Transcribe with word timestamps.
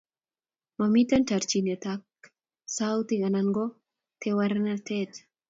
Momitei 0.77 1.21
terchinet 1.29 1.83
ak 1.93 2.05
sautik 2.75 3.21
anan 3.27 3.47
ko 3.55 3.65
tewernatet 4.21 5.11